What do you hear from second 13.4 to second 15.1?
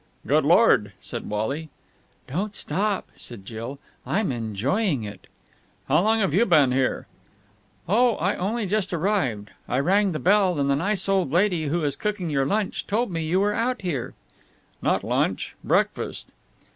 were out here.' "Not